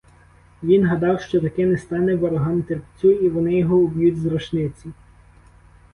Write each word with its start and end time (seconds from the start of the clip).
Він 0.63 0.85
гадав, 0.87 1.21
що 1.21 1.41
таки 1.41 1.65
не 1.65 1.77
стане 1.77 2.15
ворогам 2.15 2.63
терпцю 2.63 3.11
і 3.11 3.29
вони 3.29 3.57
його 3.59 3.77
уб'ють 3.77 4.17
з 4.21 4.25
рушниці. 4.25 4.91